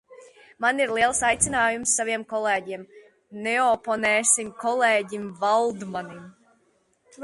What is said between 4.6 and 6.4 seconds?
kolēģim Valdmanim!